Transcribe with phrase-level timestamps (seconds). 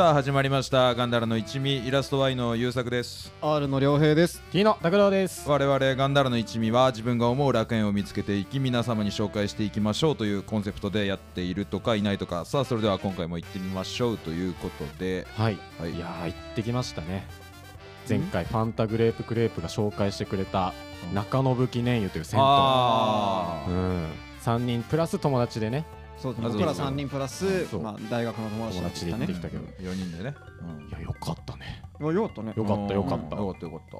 [0.00, 0.94] さあ始まりました。
[0.94, 3.30] ガンダラの一味イラスト Y の優作です。
[3.42, 4.42] R の良平です。
[4.50, 5.46] T の拓郎です。
[5.46, 12.46] 我々ガンダラの一味は自分が思う楽園を見つけていき皆様に紹介していきましょうというコンセプトでやっているとかいないとか。
[12.46, 15.26] さあそれでは今回も行ってみましょうということで。
[15.34, 15.94] はい、はい。
[15.94, 17.28] い、やー行ってきましたね。
[18.08, 20.72] 前回ファンタグレープクレープが紹介してくれた
[21.12, 22.46] 中延記念湯という銭湯。
[22.46, 24.06] うん。
[24.40, 25.84] 3人プラス友達でね
[26.20, 30.34] そうですあそう僕ら三人プラスまあ大学の友達友達で行ってきたけど、4人でね、
[30.90, 31.82] いやよかったね。
[31.98, 32.52] よかったね。
[32.56, 33.36] よかったよかった。
[33.36, 33.46] うん。
[33.46, 33.96] よかったよかった。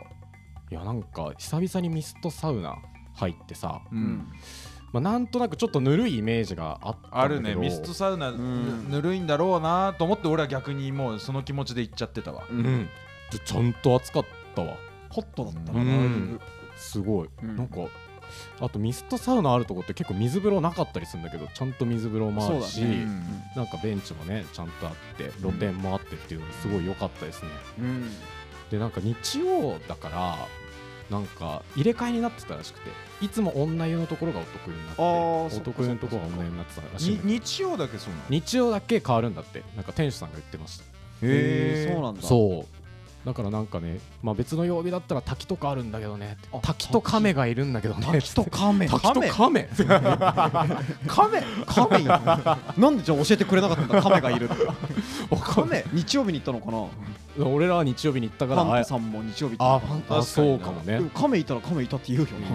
[0.72, 2.76] いやなんか久々にミストサウナ
[3.14, 4.02] 入ってさ、ううん。
[4.02, 4.32] ん。
[4.92, 7.54] まあ、なんとなくちょっとぬるいイメージがあったあるね。
[7.54, 8.90] ミストサウナ、ん。
[8.90, 12.88] ぬるいんだろうなと思って俺は逆にもうその気持ちで行っちゃってたわ、うん。
[13.44, 14.76] ちゃんと暑かったわ。
[15.08, 15.82] ホットだったうな。
[15.82, 16.40] ん。
[16.76, 17.56] すごい、うん。
[17.56, 17.76] なんか
[18.60, 23.06] あとミストサウナあるとこって結構水風呂なかったりするんだけどちゃんと水風呂もあるし、ね。
[23.56, 28.10] なんかベンチもねちゃんとあって露店もあってっていうのがすごい良かったですね、うん。
[28.70, 30.36] でなんか日曜だから
[31.10, 38.24] なんか入れ替えになってたらしくていつも女湯のところがお得になってお得意のところが女湯になってたらしい日曜だけそうなの？
[38.28, 39.64] 日曜だけ変わるんだって。
[39.74, 40.84] なんか店主さんが言ってました。
[40.84, 40.88] へ
[41.22, 42.22] えそうなんだ。
[42.22, 42.79] そう
[43.24, 46.38] だからなんかね、まあ、別の曜日だったら滝とかあるんだけどね。
[46.62, 48.06] 滝と亀がいるんだけどね。
[48.10, 48.88] 滝と亀？
[48.88, 49.68] 滝と亀。
[51.06, 51.42] 亀？
[51.66, 52.04] 亀？
[52.78, 54.00] なんでじゃあ教えてくれなかったんだ？
[54.00, 54.54] 亀がいるって。
[55.42, 55.84] 亀？
[55.92, 57.44] 日曜日に行ったのかな？
[57.44, 61.00] 俺らは日曜日に行ったフからァンタさんも日曜日あファンタ確かそうかもね。
[61.14, 62.48] 亀いたら亀いたって言うよな。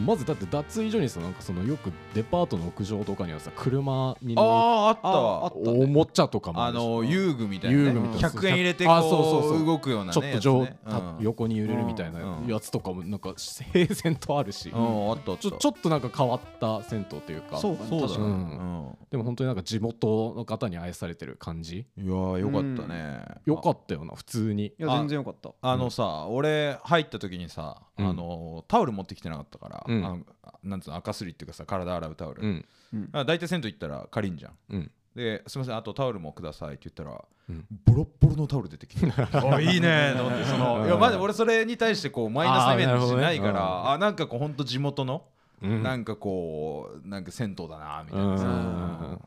[0.00, 8.28] まずだって脱衣所にさなんかそのよくデパートの屋上とかにはさ車にあ乗ああったあったるおもちゃとかもあの遊具みたいな、ね、遊具みたいな。
[8.28, 9.66] 100円入れてこうあそうそうそう。
[9.66, 10.78] 動くような、ね、ちょっと上、ね。
[10.84, 13.34] た横に揺れるみたいなうんやつとかもなんか
[13.72, 15.42] 平然とあるし、うん、うん、あったあった。
[15.42, 17.58] ちょちょっとなんか変わった銭湯というか。
[17.58, 17.88] そうだね。
[17.88, 18.96] そうだね、確かにうん。
[19.10, 21.86] でも本当になんか地元の方に愛されてる感じ。
[21.98, 24.66] うん、いやーよかったね、よかったよな普通に。
[24.66, 25.50] いや全然よかった。
[25.60, 28.08] あのさ、俺入った時にさ、うん。
[28.08, 30.04] あのタオル持ってきてなかったから、うん。
[30.04, 30.26] あの
[30.62, 32.64] なんつうの赤すりっていうかさ体洗うタオル、うん。
[33.12, 34.52] あ大体銭湯行ったら借りんじゃん。
[34.70, 34.90] うん。
[35.14, 37.66] ですみませんあとタオルもくださいって言ったら、うん。
[37.84, 39.06] ボロッボロのタオル出てきて。
[39.32, 40.14] あいいね。
[40.16, 45.24] と思ってそのいやまだ俺それに対してこうマイナスなイメージしないからあねあなんかこうほんと地元の、
[45.62, 45.82] うん。
[45.82, 48.38] なんかこうなんか銭湯だなみたいな。
[48.38, 49.20] さ、うん。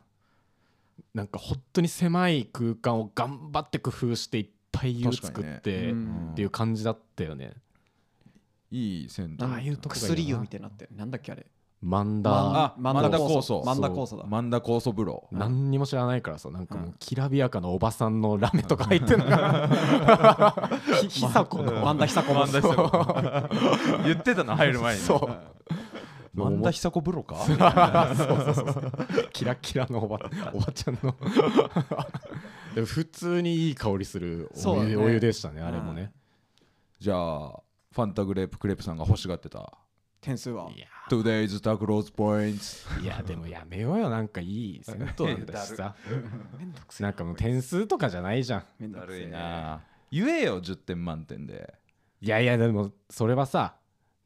[1.14, 6.28] なんか本当に狭い空間を頑張って工夫していっぱい湯作ってうん。
[6.32, 7.54] っていう感じだったよね
[8.70, 10.90] いい銭湯ああいうとこがいいな薬湯みたいになってる。
[10.96, 11.46] なんだっけあれ。
[11.82, 14.24] マンダマンダ酵ンダ酵素素マンダ酵素だ。
[14.26, 15.28] マンダ酵素風呂。
[15.30, 16.94] 何にも知らないからさなんかもううん。
[16.98, 21.72] きらびやかなおばさんのラメとか入ってるのが ひひさこの。
[21.84, 25.00] マンダ久子もマンダ久子言ってたの入る前に。
[25.00, 25.56] そう。
[26.38, 27.36] マンダ久子風呂か？
[29.32, 30.18] キラキラのおば
[30.52, 31.14] おばちゃんの。
[32.74, 34.96] でも普通にいい香りするそうだね。
[34.96, 36.12] お湯,、お湯でしたねあれもね、
[36.98, 37.60] じゃあ
[37.96, 39.72] ファンタグレープクレープさんが欲しがってた。
[40.20, 40.70] 点数は？
[40.70, 44.10] いや Today's Dark Rose Points いやでもやめようよ。
[44.10, 45.94] なんかいい銭湯なんだしさ。
[47.00, 48.64] なんかもう点数とかじゃないじゃん。
[48.78, 49.26] めんどくせえ。
[49.28, 49.80] な。
[50.10, 51.72] 言えよ10点満点で。
[52.20, 53.76] いやいやでもそれはさ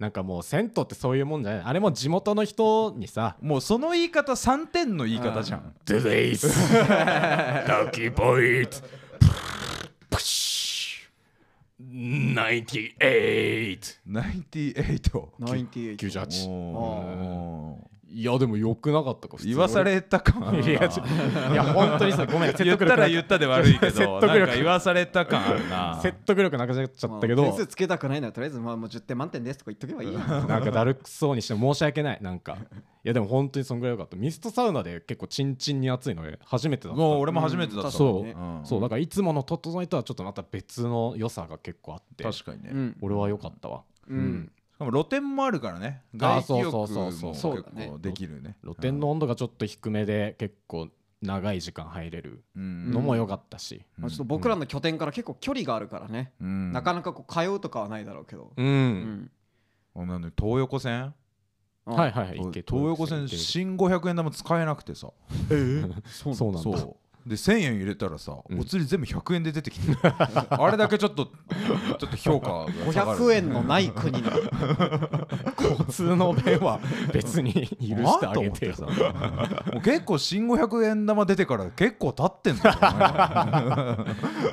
[0.00, 1.62] なんかもう銭湯ってそういうもんじゃない。
[1.64, 3.36] あれも地元の人にさ。
[3.40, 5.74] もうその言い方3点の言い方じゃん。
[5.84, 6.48] Today's
[7.92, 8.82] Lucky Point
[11.80, 19.54] 98 98 98 98おーいやでもよくなかったか普通に。
[19.54, 20.66] 言わされた感あるな。
[20.70, 22.50] いやちょいや本当にさごめん。
[22.50, 24.38] 説言ったら得力な言ったで悪いけ説ど得力。
[24.38, 26.00] なんか言わされた感あるな。
[26.02, 27.42] 説得力なくなっちゃったけど。
[27.44, 30.12] 点数つけたくないならとりあえずまあもう10点満点ですとか言っとけばいい。
[30.12, 32.56] よなんかだるくそうにして申し訳ないなんか。
[33.02, 34.16] いやでも本当にそんぐらいよかった。
[34.16, 37.00] ミストサウナで結構チンチンに熱いの初めてだった。
[37.00, 38.60] もう俺も初めてだったそう、ねん。
[38.64, 38.80] そう。
[38.80, 42.24] だからいつもの整いとはちょっとまた別の良さが結構あって。
[42.24, 42.70] 確かにね。
[42.72, 42.96] うん。
[43.00, 43.82] 俺は良かったわ。
[44.08, 44.50] うん
[44.84, 46.02] も露店もあるからね。
[46.20, 48.56] あ外気浴もそうそうそうそう結構できるね。
[48.62, 50.88] 露天の温度がちょっと低めで結構
[51.22, 52.90] 長い時間入れるうん。
[52.92, 53.84] のも良かったし。
[53.98, 56.32] まあちょっと僕らの拠点から結構距離があるからね。
[56.40, 56.72] うん。
[56.72, 58.52] なかなかこう通うとかはないだろうけど。
[58.56, 60.02] うん、うん。
[60.02, 61.14] あなんで東横線？
[61.86, 62.38] あはいはいはい。
[62.38, 65.10] 東横線新500円玉使えなくてさ。
[66.06, 66.62] そう そうなんだ。
[66.62, 66.96] そう
[67.26, 68.60] で1000円入れたらさ、うん。
[68.60, 69.96] お釣り全部100円で出てきて。
[70.50, 73.18] あれだけちょっとちょっと評価が下がる。
[73.18, 74.30] 500円のない国の。
[75.60, 76.80] 交通の便は
[77.12, 78.74] 別に許してあげてよ。
[78.74, 78.86] さ。
[78.86, 78.92] も
[79.78, 82.80] う結構新500円玉出てから結構経ってんだよね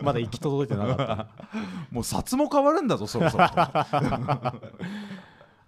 [0.02, 1.28] まだ行き届いてなかった。
[1.92, 3.46] もう札も変わるんだぞそろそろ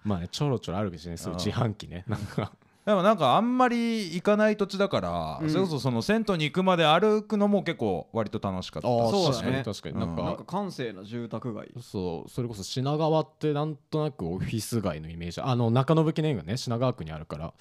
[0.04, 2.04] まあねちょろちょろあるけどねそういう自販機ね。
[2.08, 2.52] なんか
[2.90, 5.50] でもなんかあんまり行かない土地だから、うん。
[5.52, 8.88] それこそその銭湯に行くまで歩くのも結構割と楽しかった。
[8.88, 9.94] そうだ確かにね確かに。
[9.94, 10.00] うん。
[10.00, 11.70] なんかなんか閑静な住宅街。
[11.80, 15.40] そうそれこそ品川ってなんとなくオフィス街のイメージ。
[15.40, 16.58] あの中延記念がね。
[16.58, 17.54] 品川区にあるから。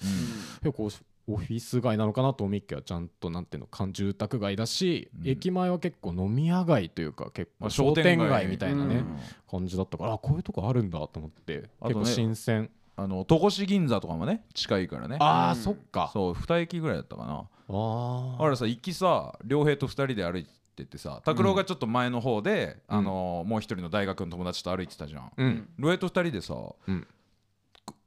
[0.63, 0.89] 結構
[1.27, 5.29] オフィス街なのかなと思いきやちゃんとなんていうのか住宅街だし、うん。
[5.29, 9.17] 駅前は結構飲み屋街というか結まあ構商店街みたいなね、うん。
[9.47, 11.69] 感じだったからあこういうとこあるんだと思って。
[11.83, 15.17] 結構新鮮あの戸越銀座とかもね近いからね。
[15.21, 15.55] ああ、うん。
[15.55, 16.09] そっか。
[16.11, 17.45] そう2駅ぐらいだったかな。
[17.69, 22.97] ああれさ行きさ良平と2人で歩いててさ拓郎がちょっと前の方で、うん。
[22.97, 25.69] あのもう一人の大学の友達と歩いてたじゃん、うん。
[25.77, 26.55] ロエと2人でさ、
[26.87, 27.07] うん。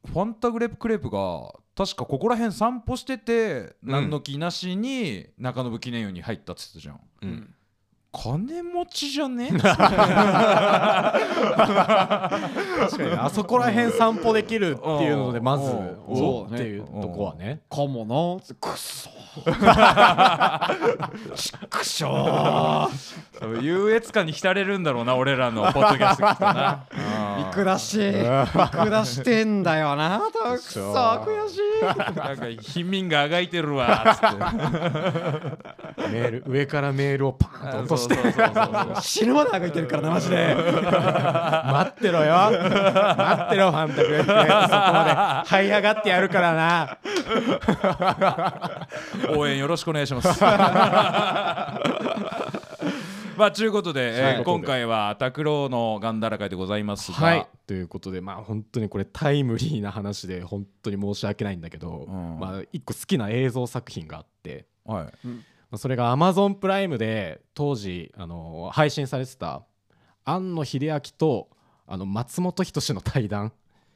[0.05, 6.99] ファンタグレープクレープが確かここら辺散歩してて何の気なしに中延記念湯に入ったっつってたじゃん。
[7.23, 7.55] うん
[8.15, 9.49] 金持ちじゃね？
[9.57, 11.13] 確か
[13.03, 15.65] にあそこら辺散歩できるっていうのでまず
[16.15, 17.61] そうねっていうとこはね。
[17.69, 18.05] かも
[18.37, 18.39] な。
[18.43, 19.09] つってくっそ
[21.69, 23.61] くしょー。
[23.63, 26.85] 優越感に浸れるんだろうな俺らのポッドキャスト聞くとな。
[27.37, 30.21] 見下し見下してんだよな。
[30.31, 31.83] たくそ悔しい。
[32.15, 34.37] なんか貧民があがいてるわっつって。
[36.11, 38.15] メール上からメールをパーンと落として。
[38.15, 40.55] そうそうそうそう死ぬまであがいてるからなマジで。
[40.55, 42.33] 待ってろよ。
[42.35, 45.11] 待ってろファンタグレープクレープそこまで
[45.49, 46.97] 這い上がってやるからな。
[49.35, 50.43] 応援よろしくお願いします。
[53.37, 54.43] まあということで、えーはい。
[54.43, 57.47] 今回は拓郎のガンダラ会でございますが、はい。
[57.65, 62.39] ということでまあ本当にこれタイムリーな話で本当に申し訳ないんだけど、うん。
[62.39, 64.65] まあ一個好きな映像作品があって。
[64.85, 65.05] はい。
[65.05, 69.63] まあそれが Amazon プライムで当時あの配信されてた
[70.25, 71.49] 庵野秀明と
[71.87, 73.51] あの松本人志の対談。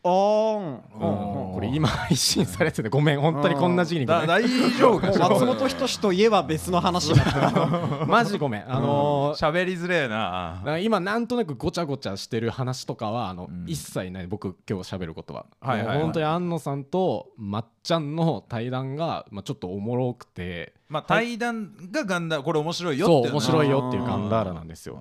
[0.07, 3.21] これ今配信されててごめん。
[3.21, 7.13] 本当にこんな時期に大丈夫か 松本人志といえば別の話
[8.07, 8.71] マジごめん。
[8.71, 10.79] あのー喋りづれえな。
[10.81, 13.65] 今なんとなくごちゃごちゃしてる話とかはあの、うん。
[13.67, 14.27] 一切ない。
[14.27, 20.73] 僕今日喋ることは,、本当に安野さんとまっちゃんの対談が、まあ、ちょっとおもろくて。
[20.89, 24.95] まあ対談がガンダこれ面白いよってそう面白いよよっていうガンダーラなんですよ。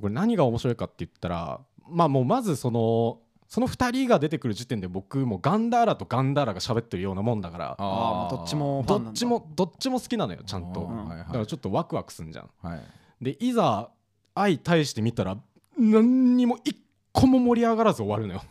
[0.00, 3.18] これ何が面白いかって言ったらまあもうまずその
[3.48, 7.76] その2人が出てくる時点で僕もガンダーラとガンダーラが喋ってるようなもんだから。
[7.78, 9.50] あどっちもどっちも。
[9.56, 10.80] どっちも好きなのよちゃんと。
[11.08, 12.50] だからちょっとワクワクすんじゃん。
[12.62, 12.82] はい。
[13.22, 13.88] でいざ
[14.34, 15.38] 相対してみたら
[15.78, 16.76] 何にも一
[17.12, 18.42] 個も盛り上がらず終わるのよ。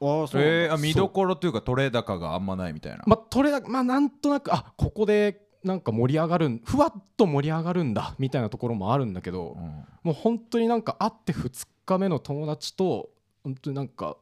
[0.00, 9.84] ああそうえー、あ見どころというか取れ高があんまないみたいな、まあ取れなまあなんとなくあここでなんか盛り上がるんふわっと盛り上がるんだみたいなところもあるんだけど、うん。
[10.02, 13.10] もう本当になんか会って2日目の友達と
[13.42, 14.16] 本当になんかうん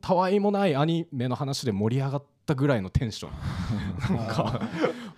[0.00, 3.32] たわいもないアニメの話で盛り上がったぐらいのテンション。
[4.16, 4.60] なんか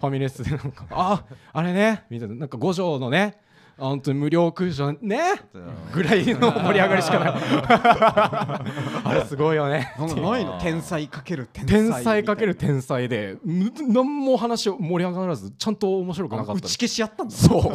[0.01, 2.35] ファミレスでなんかああれねみたいな。
[2.35, 3.39] なんか五条のね
[3.79, 5.21] あ本当に無料空所ね？
[5.93, 7.33] ぐらいの盛り上がりしかない。
[9.05, 9.93] あれすごいよね。
[10.63, 13.37] 天才かける天才天才かける天才で。
[13.45, 16.53] む何も話を盛り上がらずちゃんと面白くなかった。
[16.55, 17.35] 打ち消しやったんだ。
[17.35, 17.73] そう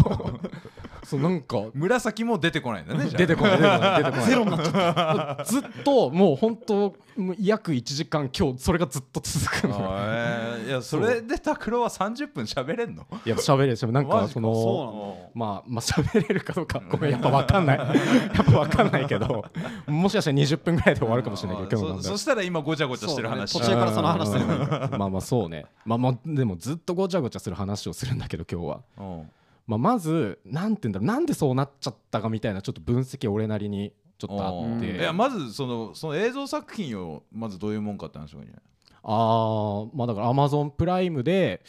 [1.12, 4.26] そうなんか紫も出てこないんだね出てこない出てこない出てこない。
[4.26, 5.44] ゼロになっちゃった。
[5.44, 9.78] ずっともう本当もう約1時間今日それがずっと続くの。
[10.66, 13.06] いやそれで拓郎は30分喋れんの？
[13.26, 14.28] いや喋れるしなんかか。
[14.30, 17.78] そのまあまあ喋れるかどうかごめんやっぱ分かんない。
[17.78, 17.88] やっ
[18.36, 19.46] ぱ分かんないけど
[19.88, 23.54] もしかしたら20分ぐらいで終わるかもしれないけど今日のそそしたら今ごちゃごちゃしてる話。
[23.56, 23.60] ね。
[23.60, 24.68] 途中からその話すればいいうん。
[24.98, 25.66] まあまあそうね。
[25.86, 28.82] まあまあでもずっとごちゃごちゃする話をするんだけど今日は。
[28.98, 29.30] うん
[29.72, 34.80] まあ、まずなんて言うんだろうなんでそうなっちゃったかみたいなちょっと分析俺なりにちょっとあっうん。
[34.80, 38.64] ていやまずそのその映像作品をまずどういうもんかって話がいいんじゃない。
[39.04, 41.64] あーまあだからアマゾンプライムで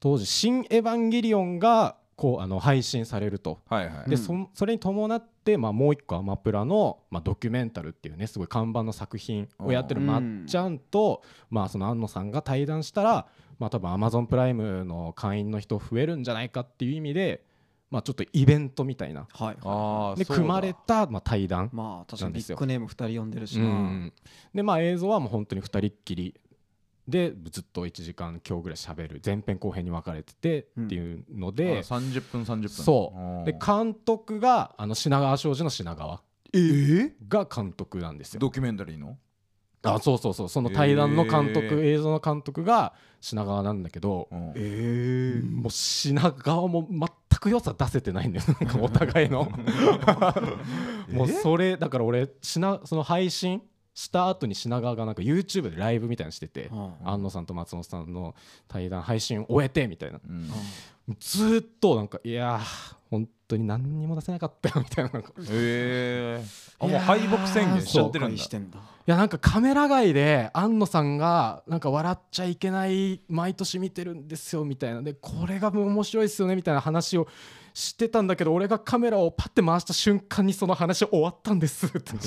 [0.00, 3.60] 当時「新エヴァンゲリオン」がこうあの配信されると。
[3.68, 4.10] はいはい。
[4.10, 10.06] で、うんそそれに伴って、まあ、もう一個アマプラの、まあ、ドキュメンタルっていうねすごい看板の作品をやってるうん。
[10.06, 13.26] まっちゃんと、まあ、その安野さんが対談したら、
[13.58, 17.44] まあ、多分アマゾンプライムの会員の人増えるんじゃないかっていう意味で、
[17.90, 19.26] まあ、ちょっとイベントみたいな。
[19.32, 20.24] はいああそうだ。
[20.24, 22.56] で組まれた、まあ、対談まあ確かにビなんですよ。
[22.56, 24.12] ッグネーム2人呼んでるしうなん。
[24.54, 26.34] でまあ映像はもう本当に2人っきり
[27.06, 29.20] でずっと1時間今日ぐらい喋る。
[29.24, 32.68] 前編後編に分かれててっていうのあで、30分30分。
[32.70, 33.44] そう。
[33.44, 36.22] で監督があの品川庄司の品川
[36.54, 37.12] えー？
[37.28, 38.40] が監督なんですよ。
[38.40, 39.18] ドキュメンタリーの？
[39.84, 40.48] あそうそうそう。
[40.48, 41.94] その対談の監督、へー。
[41.94, 44.52] 映像の監督が品川なんだけど、うん。
[44.54, 47.08] えもう品川も全
[47.40, 48.44] く良さ出せてないんだよ。
[48.60, 49.50] なんかお互いの。
[51.10, 53.62] もうそれだから俺品その配信
[53.94, 56.92] した後に品川がなんか YouTube でライブみたいなのしてて、うん。
[57.04, 58.36] 安野さんと松本さんの
[58.68, 60.20] 対談配信終えてみたいな。
[60.24, 60.48] うん。
[61.18, 65.10] ずーっとなんかいやー本当に何にも出せなかったよみたいな。
[65.10, 65.32] なんか。
[65.50, 66.42] え
[66.78, 68.42] あもいう敗北宣言しちゃってるんだ
[69.06, 77.26] やなんかカメラ外で安野さんがなんか笑っちゃいけない毎年見てるんですよみたいなでこれが面白いですよねみたいな話を
[77.74, 81.86] してたんだけど俺がカメラをパッて回した瞬間にその話終わったんです。
[81.86, 82.18] っても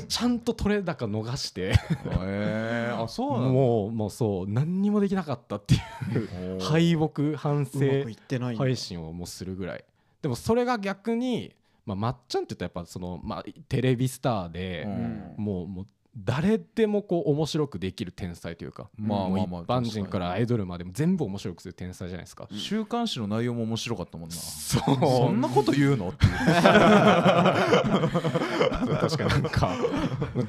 [0.00, 1.74] うちゃんと取れ高逃してへ
[2.24, 5.78] えあそうなもうもうそう何にもできなかったってい
[6.56, 7.80] う敗北反省
[8.56, 9.84] 配信をもうするぐらい。
[10.22, 11.54] でもそれが逆に、
[11.86, 15.34] まあ、まっちゃんって言ったらやっぱその、まあ、テレビスターで、うん。
[15.44, 22.48] もうもう誰でもこう面白くできる天才というか、まあ一般人からアイドルまでも全部面白くする天才じゃないですか。
[22.50, 24.34] 週刊誌の内容も面白かったもんな。
[24.34, 24.82] そう。
[24.98, 26.08] そんなこと言うの？
[26.08, 26.48] って 確
[29.18, 29.76] かになんか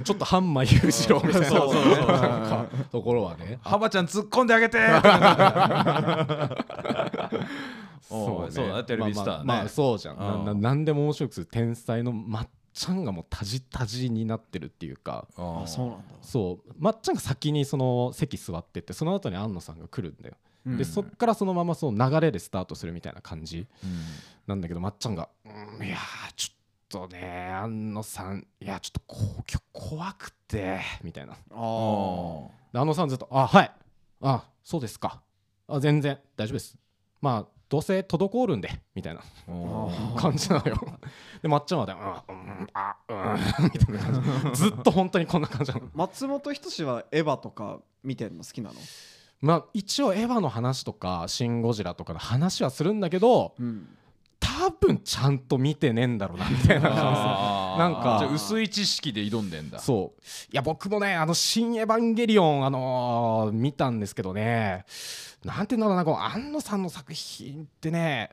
[0.03, 1.47] ちょっとハンマー裕次郎みたいな。
[1.47, 2.07] そうそうそう。
[2.07, 3.59] なところはね。
[3.61, 4.79] ハバちゃん突っ込んであげて
[8.09, 9.29] おうそうだねテレビスターね。
[9.29, 10.45] まあまあまあそうじゃん。
[10.45, 15.27] な何でも面白くする天才のまっちゃんがもうタジタジになってるっていうか。
[15.35, 16.03] あそうなんだ。
[16.21, 16.73] そう。
[16.79, 20.77] まっちゃんが先にその席座ってってその後に安野さんが来るんだよ、うん。
[20.77, 23.99] でそっからそのままその流れでスタートするみたいな感じうん。
[24.47, 25.49] なんだけどまっちゃんが「う
[25.83, 31.33] んいやーちょっとね安野さんいやちょっとこう今日怖くて」みたいな。
[31.33, 31.37] ああ
[32.73, 33.71] で安野さんずっと「あはい。
[34.21, 35.21] あそうですか。
[35.67, 36.19] あ全然。
[36.37, 36.77] 大丈夫です。
[37.21, 39.21] まあどうせ滞るんで」みたいな。
[40.17, 40.99] 感じなのよ。
[41.41, 41.93] でまっちゃんはね
[42.27, 44.59] 「うんうんあうん」みたいな感じ。
[44.61, 45.87] ずっと本当にこんな感じなの。
[45.93, 48.75] 松本人志はエヴァとか見てんの好きなの？
[49.39, 53.87] まあ一応エヴァの話とか「シン・ゴジラ」とかの話はするんだけどうん
[54.61, 58.29] 多分ちゃんと見てねえんだろうなみたいななんか。
[58.31, 59.79] 薄い知識で挑んでんだ。
[59.79, 60.21] じそう。
[60.21, 64.85] いや僕もねあの「新エヴァンゲリオン」あのー見たんですけどね。
[65.43, 68.29] なんていうんだろうなこう安野さんの作品ってね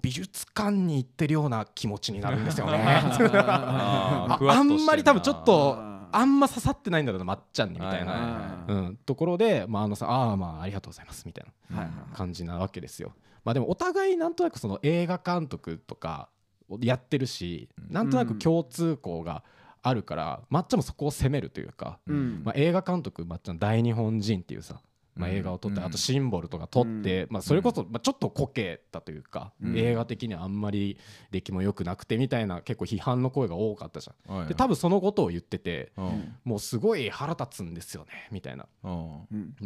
[0.00, 2.78] 美術館に行ってるような気持ちになるんですよね。
[2.82, 5.76] あ んまり多分ちょっと
[6.12, 13.12] あんま刺さってないんだろうなまっちゃんにみたいな、うん、ところで、まあ、あのさんああまあありがとうございますみたいな感じなわけですよ。
[13.44, 16.28] まあでもお互いなんとなくその映画監督とか
[16.68, 19.42] をやってるしなんとなく共通項が
[19.82, 22.42] あるから抹茶もそこを攻めるというか、うん。
[22.44, 24.80] まあ、映画監督抹茶の大日本人っていうさ、
[25.18, 25.36] まあ、うん。
[25.36, 25.86] 映画を撮ってうん。
[25.86, 29.78] あとシンボルとか撮って、まあ、それこそまあちょっとこけたというか、うん。
[29.78, 30.98] 映画的にはあんまり
[31.30, 34.36] 出来も良くなくてみたいな結構批判の声が多かったじゃん。
[34.38, 36.34] はいで多分そのことを言っててうん。
[36.44, 38.66] もうすごい腹立つんですよねみたいな。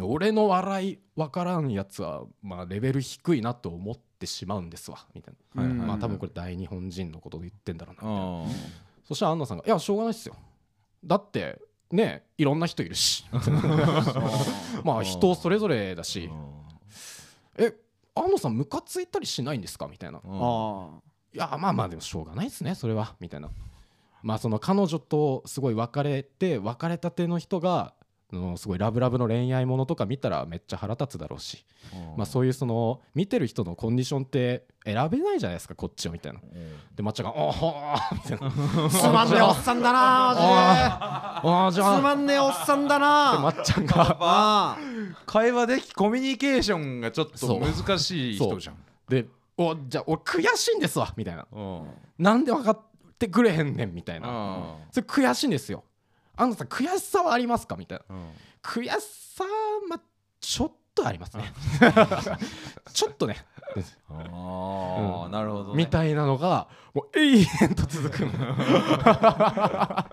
[0.01, 8.45] 俺の笑い分からんやつは、まあ、レベル低いなと思ってしまうんですわみたいな、まあ多分これ大日本人のことで言ってんだろうなみたいな。
[8.45, 10.37] あそしたら安野さんが「いやしょうがないっすよ。
[11.05, 11.61] だって
[11.93, 13.25] ねいろんな人いるし。
[14.85, 16.31] まあ人それぞれだし。
[17.57, 17.75] え
[18.15, 21.01] 安野さんムカついたりしないんですか?」みたいな「ーあ
[21.35, 23.51] いやまあまあでもしょうがないですねそれは」みたいな。
[24.23, 28.02] まあその彼女とすごい別れて別れたての人があ
[28.37, 31.65] のすごいラブラブの恋愛ものとか見たらめっちゃ腹立つだろうし。
[32.17, 36.41] まあ、そういうその見てる人のコンディションって選べないじゃないですかこっちをみたいな
[36.95, 37.53] で抹茶が「おお」
[38.13, 44.79] みたいなあつまんねえおっさんだなマああじジでつまんねえおっさんだでなまっちゃんがあ
[45.27, 48.77] 会話できコミュニケーションがちょっと難しい人じゃん
[49.09, 49.27] で
[49.59, 51.87] 「おじゃあ俺悔しいんですわ」みたいなうん
[52.19, 52.81] 「なんで分かっ
[53.19, 55.85] てくれへんねん」みたいなあそれ悔しいんですよ
[56.37, 57.77] あのさん悔しさはありますか？
[57.77, 58.15] みたいな。
[58.17, 58.27] ーうん。
[58.63, 59.45] 悔しさ
[59.89, 60.01] まあ
[60.41, 61.53] ちょっとありますね。
[62.93, 63.37] ちょっとね。
[64.09, 65.77] あーなるほどね。
[65.77, 68.33] みたいなのがもう永遠と続くの。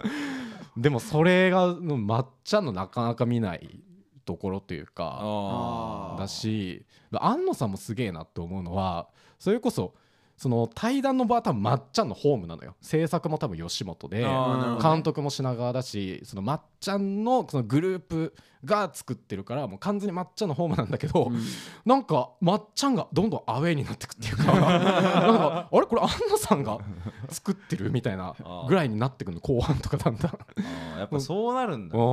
[0.77, 3.81] でもそれがのまっちゃんのなかなか見ない
[4.25, 6.15] ところというか。
[6.19, 9.07] だし安野さんもすげえなって思うのは
[9.37, 9.93] それこそ
[10.39, 12.73] その対談の場は多分まっちゃんのホームなのよ。
[12.81, 14.25] 制作も多分吉本で。
[14.81, 18.33] 監督も品川だしそのまっちゃんのそのグループ
[18.63, 21.31] が作ってるからもう完全にまっちゃんのホームなんだけど、
[21.85, 26.77] なんかまっちゃんがどんどんアウェーになってくっていうかなんかあれこれ安野さんが
[27.29, 28.35] 作ってるみたいな
[28.67, 30.31] ぐらいになってくるの後半とかだんだん。
[30.99, 31.97] やっぱそうなるんだ。
[31.97, 32.03] うん。
[32.03, 32.05] あ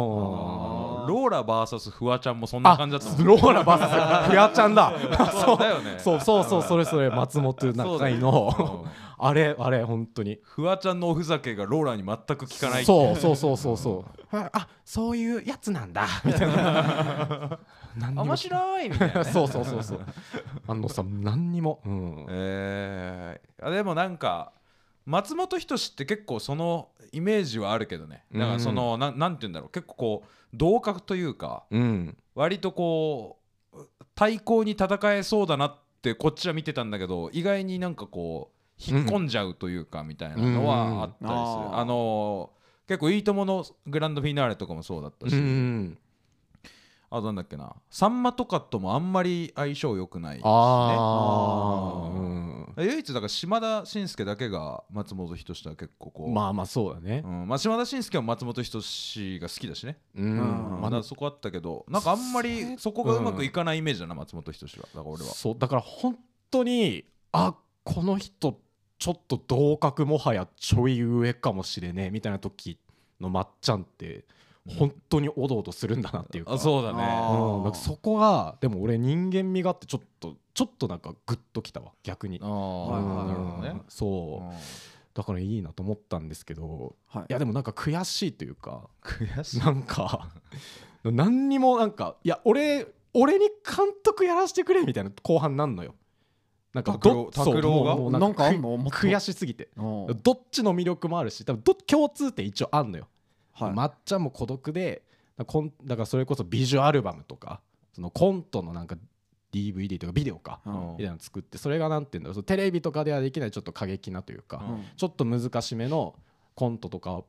[1.04, 1.06] ー。
[1.06, 3.82] ローラ VS フワちゃんもそんな感じだったローラバス
[4.30, 4.92] フワちゃんだ。
[5.44, 5.98] そうだよね。
[5.98, 8.82] そうそうそうそれそれ松本中井の。
[8.82, 10.38] うんあれあれ本当に。
[10.42, 12.84] フワちゃんのおふざけがローラに全く効かない。
[12.84, 14.14] そうそうそうそうそう。
[14.36, 16.06] ああそういうやつなんだ。
[16.24, 17.58] みたいな
[18.22, 19.24] 面白いみたいなね。
[19.32, 20.00] そうそうそうそう。
[20.68, 21.80] 安野さん何にも。
[21.84, 22.26] うん。
[22.28, 24.52] えー、あでもなんか
[25.06, 28.24] 松本人志って結構そのイメージはあるけどね。
[28.32, 29.18] だからその、なん。
[29.18, 29.70] なんて言うんだろう。
[29.70, 32.16] 結構こう同格というかうん。
[32.34, 33.46] 割とこう
[34.14, 42.56] 対抗に戦えそうだなってこっちは見てたんだけど意外になんかこう引っ込んじゃうというかみたいなのはあったりする、あのー
[42.88, 45.98] 結構「いいとも!」のグランドフィナーレとかもそうだったし、うん
[47.08, 47.74] あとなんだっけな。
[47.88, 50.42] さんまとかともあんまり相性良くないしね。
[50.44, 52.74] ああうん。
[52.78, 57.22] 唯一だから島田紳介だけが松本人志とは結構こう、まあまあそうだね。
[57.24, 57.48] うん。
[57.48, 60.74] まあ、島田紳介は松本人志が好きだしね、うん。
[60.74, 60.80] うん。
[60.80, 65.30] まだそこあったけどなんかあんまりそこがうまくいかないイメージだな、松本人志はだから俺は。
[65.30, 66.18] そうだから本
[66.50, 67.54] 当にあ
[67.84, 68.58] この人
[68.98, 72.78] ちょっと同格もはやちょい上かもしれねえみたいな時
[73.20, 74.24] のまっちゃんって
[74.66, 76.54] 本当におどおどするんだなっていうか。
[76.54, 77.02] あそうだね。
[77.02, 81.92] あうん、なんかそこがでも俺人間味があってちょっとちょっとなんかグッときたわ。
[82.02, 82.40] 逆に。
[82.42, 83.68] ああ、はいなるほどね。
[83.70, 84.54] うんそう。
[85.14, 86.96] だからいいなと思ったんですけど。
[87.06, 87.22] はい。
[87.22, 88.88] いやでもなんか悔しいというか。
[89.02, 89.60] 悔しい。
[89.60, 90.30] なんか
[91.04, 95.94] 何にもなんかいや俺俺に監督やらせてくれみたいな後半なんのよ
[96.76, 97.96] なんか拓郎どそう拓郎が？
[97.96, 99.70] もうもうなんか悔しすぎて。
[99.78, 100.20] うん。
[100.22, 103.08] どっちの魅力もあるし多分ど共通点一応あんのよ、
[103.54, 103.72] はい。
[103.72, 105.02] まっちゃんも孤独で
[105.38, 107.62] だからこんだからそれこそビジュアルバムとか
[107.94, 108.96] そのコントのなんか
[109.52, 110.72] DVD とかビデオかうん。
[110.92, 112.34] みたいなの作ってそれがなんていうんだろう。
[112.34, 114.84] そのテレビとかではできないちょっと過激なというか、うん。
[114.96, 116.14] ちょっと難しめの
[116.54, 117.26] コントとかを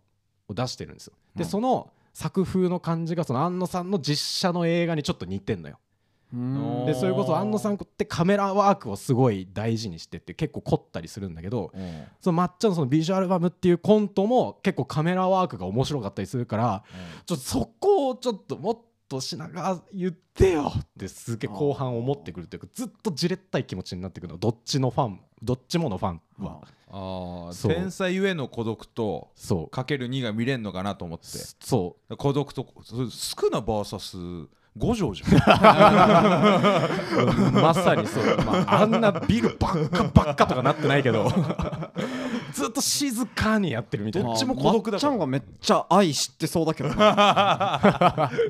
[0.49, 1.13] 出してるんですよ。
[1.37, 1.49] で、うん。
[1.49, 5.77] その作風の感じがその安野さんの実写の映画にちょっと似てんのよ。
[5.79, 5.86] うん
[6.85, 12.03] でそれこそ安野さんってカメラワークをすごい大事にしてって結構凝ったりするんだけどうん。
[12.19, 16.83] その抹茶のそのビジュアルバムっていうコントも結構カメラワークが面白かったりするから
[17.25, 24.39] ちょっとそこをちょっともっと品川言ってよってすげえ後半思ってくるというかずっとじれったい気持ちになってくるの。
[24.39, 26.61] どっちのファンどっちものファンは。
[26.89, 29.69] あ天才ゆえの孤独とそう。
[29.69, 31.25] かける2が見れんのかなと思って。
[31.59, 35.33] そ孤独とそれ少な VS 五条じゃん。
[35.33, 35.35] う
[37.51, 41.29] まさにそう、まあ、あんなビルばっかばっかとかなってないけど。
[42.53, 44.29] ずっと静かにやってるみたいな。
[44.29, 48.31] どっちも孤独だちゃんがめっちゃ愛知ってそうだけどな。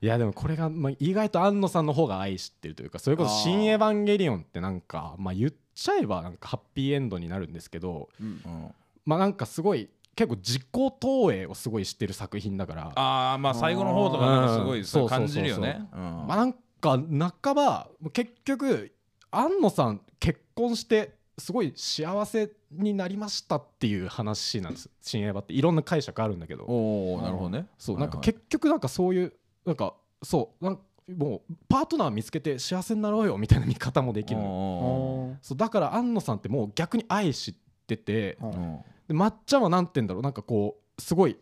[0.00, 8.74] いやでもこれが、まあ、意外と安野さんの方が愛してるというかそれこそ「新エヴァンゲリオン」ってなんか、まあ、言っちゃえばなんかハッピーエンドになるんですけどうんうん。
[9.06, 12.92] まあなんかすごい結構自己投影をすごいしてる作品だから。
[12.94, 14.84] ああまあ最後の方とかなんかすごいうん。
[14.84, 15.86] そう感じるよね。
[15.92, 16.00] うん。
[16.26, 16.98] まあなんか
[17.42, 18.92] 半ば結局
[19.30, 24.88] 安野さん結婚してすごい幸せになりましたっていう話なんです。
[25.00, 26.64] 新エヴァっていろんな解釈あるんだけど。
[26.64, 27.66] おおなるほどね。
[27.78, 29.32] そうなんか結局なんかそういう
[29.64, 30.78] なんかそうなん
[31.16, 37.54] もうパートナー見つけて幸せになろうよみたいな見方もできるそうだから安野さんってもう逆に愛し
[37.86, 38.38] てて。
[38.40, 40.22] うんうんでまっちゃんはなんて言うんだろう。
[40.22, 41.36] なんかこうすごい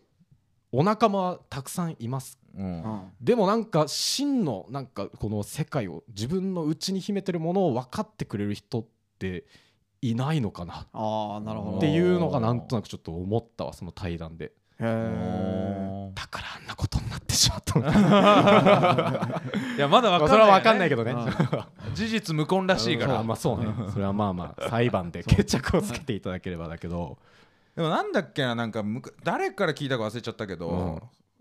[0.71, 2.39] お仲間はたくさんいます。
[2.57, 2.65] うん。
[2.65, 3.01] うん。
[3.21, 8.85] でもなんか真のなんかこの世界を自分の内に秘めてるものを分かってくれる人っ
[9.19, 9.45] て
[10.01, 10.87] いないのかな。
[10.91, 11.77] ああなるほど。
[11.77, 14.45] っていうのがなんとなくちょっと思ったわその対談で。
[14.45, 19.41] へえだからあんなことになってしまったのか。
[19.77, 20.37] いやまだわかんないよね。
[20.37, 21.15] それは分かんないけどね。
[21.93, 23.23] 事実無根らしいから。
[23.23, 23.67] まあそうね。
[23.91, 27.19] それはまあまあ裁判で決着をつけていただければだけど
[27.75, 30.69] でもなんだっけななんかむか誰から聞いたか忘れちゃったけど、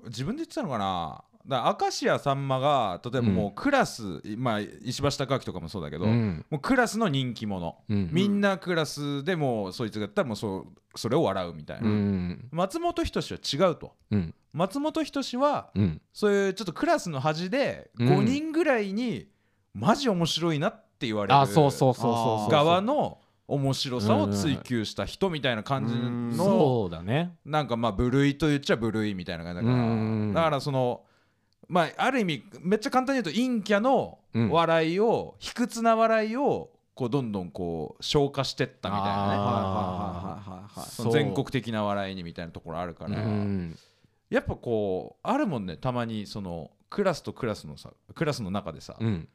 [0.03, 0.09] うん。
[0.09, 1.25] 自分で言ってたのかな？
[1.45, 6.45] だ明石家さんまが例えばもうクラス、まあ石橋貴明とかもそうだけど、うん。
[6.51, 8.09] もうクラスの人気者、うん。
[8.13, 12.49] みんなクラスでもうそいつがやったらもうそうそれを笑うみたいな、うん。
[12.53, 13.97] 松本人志は違うと。
[14.11, 14.35] うん。
[14.53, 16.01] 松本人志はうん。
[16.13, 18.09] そういうちょっとクラスの端でうん。
[18.09, 19.27] 5人ぐらいに
[19.75, 22.51] マジ面白いなって言われるあそうそうそうそうそう。
[22.53, 23.19] 側の
[23.49, 27.37] 面白さを追求した人みたいな感じうんのそうだね。
[27.45, 31.03] なんかまあ部類と言っちゃ部類みたいな感じだかうんらだからその
[31.69, 34.51] まあある意味めっちゃ簡単に言うと陰キャのうん。
[34.51, 39.19] 笑いを卑屈な笑いをこうどんどんこう消化してったみたいなね。
[39.19, 40.89] はいはいあはいはいはい。
[40.91, 43.77] その全国的な笑いにみたいなところあるからうん。
[44.31, 49.27] やっぱこうあるもんねたまにそのクラスとクラスのさクラスの中でさなん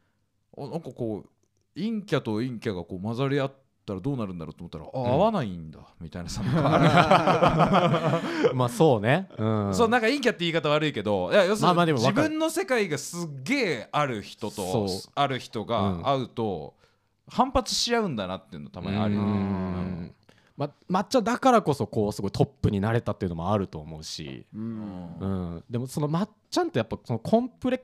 [0.58, 1.30] かこう
[1.76, 3.54] 陰キャと陰キャがこう混ざり合っ
[3.88, 5.14] たらどうなるんだろうと思ったら、あん。
[5.14, 6.42] 合わないんだみたいなさ
[8.54, 9.30] まあそうね。
[9.38, 9.74] うん。
[9.74, 16.74] そうなんか陰キャって言い方悪いけどいや要するまあまあに自分の世界がすっげえある人とある人が会うと
[17.30, 19.32] 反発し合うんだなっていうのたまにあるようね。
[19.32, 20.14] ん。
[20.58, 24.80] ま抹茶だからこそこうすごいトップになれたっていうのもあると思うし、ううん。
[24.80, 25.26] んう
[25.58, 27.82] ん、でもその抹茶ってやっぱそのコンプレッ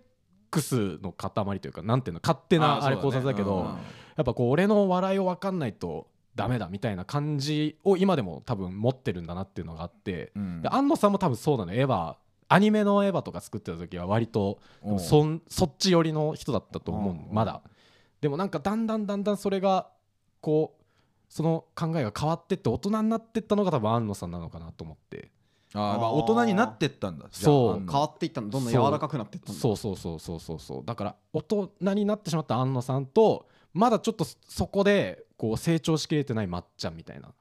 [0.53, 3.77] クスの塊というかなんていうの勝手なあれ考察だけど、うん
[4.15, 10.61] やっぱこう俺の笑いを分かんないとダメだみたいな感じを今でも多分持ってるんだなっていうのがあって、うん。
[10.61, 12.15] で安野さんも多分そうなのエヴァ
[12.47, 14.59] アニメのエヴァとか作ってた時は割と
[14.99, 17.27] そんそっち寄りの人だったと思ううん。
[17.33, 17.63] まだ。
[18.21, 19.89] でもなんかだんだんだんだんそれが
[20.41, 20.83] こう
[21.27, 25.31] その考えが変わってって大人になってったのが多分安野さんなのかなと思って
[25.73, 27.27] あーまあ大人になってったんだ。
[27.31, 27.91] そう。
[27.91, 28.49] 変わっていったの。
[28.49, 30.83] どんどん柔らかくなっていったんだそうそうそうそうそうそう。
[30.85, 37.33] だから大人になってしまった安野さんとまだちょっとそこでこう成長しきれてないまっちゃんみたいなと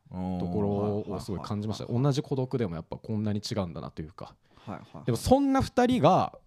[0.47, 1.92] ころをすごい感じました。
[1.92, 4.35] 同じ孤独でもやっぱこんなに違うんだなというか。
[4.64, 6.38] はいはいでもそんな2人が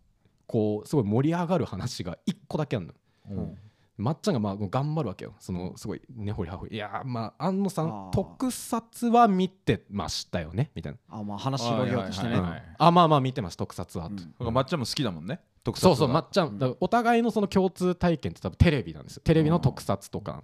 [0.47, 2.93] こうすごい盛り上がる話が1個だけあるの
[3.29, 3.57] うん
[3.97, 5.33] まっちゃんがまあ頑張るわけよ。
[5.39, 6.75] そのすごい根掘り葉掘り。
[6.75, 8.09] いやーまあ安野さあんー。
[8.11, 10.71] 特撮は見てましたよね。
[10.75, 10.97] みたいな。
[11.09, 12.35] あまあ話広げようとしてね。
[12.77, 14.09] あまあまあ見てます特撮は。
[14.09, 14.53] と、うん。
[14.53, 15.39] まっちゃんも好きだもんね。
[15.63, 19.21] 特撮そうそうままっちゃんだからお互いのその共通体験って多分テレビなんですよ。
[19.23, 20.43] テレビの特撮とか。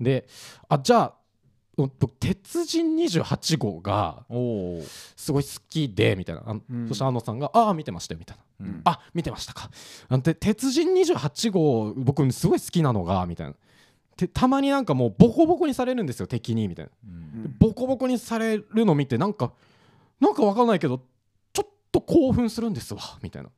[0.00, 0.26] で
[0.68, 1.14] あじゃあ
[1.76, 4.24] 僕鉄人28号が
[5.16, 6.42] すごい好きでみたいな。
[6.46, 6.88] あうん。
[6.88, 8.66] そして安野さんが「ああ見てましたよ」みたいな。
[8.66, 8.80] うん。
[8.84, 9.70] あ見てましたか。
[10.08, 13.54] あで鉄人28号僕すごい好きなのがみたいな。
[14.16, 16.92] てたまになんかもうボコボコにされるんですよ敵にみたいな。
[17.04, 17.42] うん。
[17.42, 19.52] でボコボコにされるの見てなんか
[20.20, 21.02] なんかわかんないけど
[21.52, 23.50] ちょっと興奮するんですわみたいな。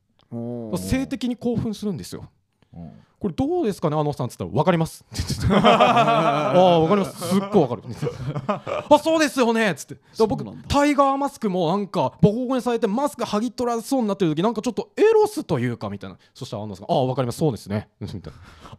[0.79, 2.29] 性的に興奮するんですよ。
[2.75, 5.05] うんこれどうですかねあのさんっつったら分かります。
[5.15, 7.29] って言ってたああ分かります。
[7.29, 7.83] すっごい分かる。
[8.91, 9.71] あそうですよね。
[9.71, 9.97] っつって。
[10.27, 16.19] 僕タイガーマスクもなんかボコボコにされてマスク剥ぎ取られそうになってる時なんかちょっとエロスというかみたいな。
[16.35, 17.39] そしたら安野さんがああ分かります。
[17.39, 17.89] そうですね。
[18.01, 18.33] みたいな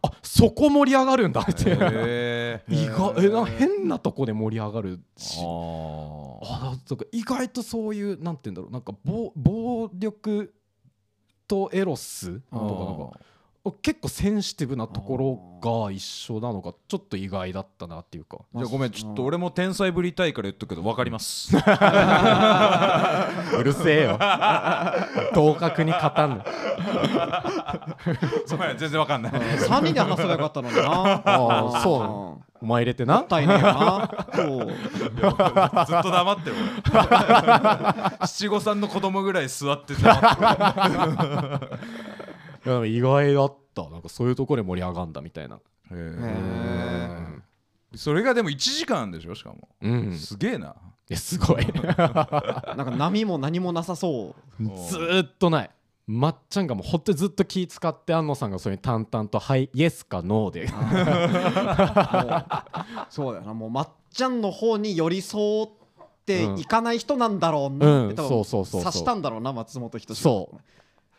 [0.03, 1.41] あそこ盛り上がるんだ。
[1.41, 1.71] って。
[2.69, 5.39] 意外えな変なとこで盛り上がるし。
[5.39, 6.37] あー。
[6.43, 8.71] あだから意外とそういうなんて言うんだろう。
[8.71, 10.53] なんか暴暴力
[11.47, 12.67] とエロスとかなん
[13.11, 13.19] か
[13.71, 15.39] 結構センシティブなところ
[15.85, 18.39] が一緒なのがちょっと意外だったなっていうか。
[18.55, 21.55] じゃあごめんちょっと俺も天才ぶりたいから言っとくけど分かります。
[21.55, 21.59] う
[23.63, 24.19] るせえよ。
[25.33, 26.45] 同格に勝たんの。
[28.77, 29.31] 全然分かんない。
[29.31, 30.83] 3人で話せばよかったのにな。
[31.25, 31.99] あーそう。
[31.99, 33.17] なのお前入れてな。
[33.17, 34.09] もったいねえよな。
[34.33, 34.67] そう。
[34.67, 34.73] ず
[35.95, 36.55] っと黙ってる
[36.91, 41.67] 俺七五三の子供ぐらい座って黙って
[42.67, 43.89] や意外だった。
[43.89, 45.55] なんかそういうところで盛り上がんだみたいな。
[45.55, 45.59] へ
[45.91, 47.41] へー。
[47.95, 49.69] それがでも1時間でしょしかも。
[49.81, 50.13] うん。
[50.13, 50.75] すげえな。
[51.09, 51.65] えすごい。
[51.65, 54.63] ず なんか波も何もなさそう。
[54.63, 55.23] ー。
[55.23, 55.69] っとない。
[56.07, 60.67] まっちゃんがもうほんとにずっと気使って安野さんがそれに淡々と「はいイエスかノーで」
[63.09, 63.53] そうだよな。
[63.53, 65.69] もうまっちゃんの方に寄り添っ
[66.25, 68.91] ていかない人なんだろうなうんって多分そうそうそうそう。
[68.91, 70.57] 察したんだろうな松本人志そう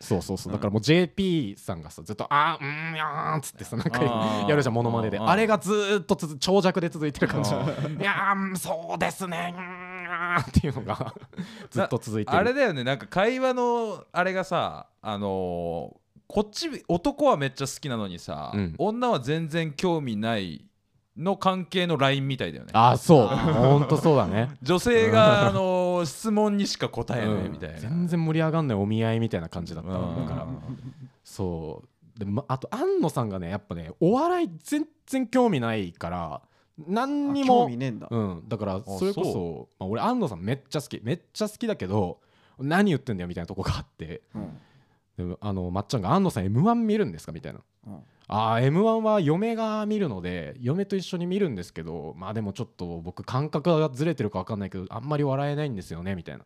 [0.01, 0.53] そうそうそう。
[0.53, 5.19] だからもう JP さんがさずっと「あーうんやーん」っつってさなんかやるじゃんモノマネで。
[5.19, 7.55] あれがずーっと長尺で続いてる感じ「い
[8.03, 11.15] やーうんそうですねうーん」っていうのが
[11.71, 12.39] ずっと続いてる。
[12.39, 15.99] あれだよねなんか会話のあれがさあのー
[16.31, 18.75] こっち男はめっちゃ好きなのにさ、うん。
[18.77, 20.67] 女は全然興味ない
[21.17, 22.71] の関係のラインみたいだよね。
[22.75, 23.27] あーそう。
[23.29, 24.51] ほんとそうだね。
[24.61, 29.91] 女性が、あのー質問にしか答えないみたいな、うん全然盛り上がんないお見合いみたいな感じだった。
[29.91, 30.47] だから
[31.25, 31.83] そ
[32.17, 32.19] う。
[32.19, 36.43] で、ま、あと安野さんがねやっぱねお笑い全然興味ないから
[36.87, 38.09] 何にあも興味ねえんだ。
[38.11, 41.01] うん、だからそれこそそまあ、俺安野さんめっちゃ好き。
[41.03, 42.21] めっちゃ好きだけど
[42.59, 44.23] 何言ってんだよみたいなとこがあって。
[44.35, 44.59] うん。
[45.17, 47.61] でもあのまっちゃんが「安野さん m 1見るんですか?」みたいな。
[47.87, 47.99] うん
[48.29, 56.45] あー m 1は嫁が見るので嫁と一緒に見るんですけどまあでもちょっと僕感覚がずれてるか分かんないけどあんまり笑えないんですよねみたいな。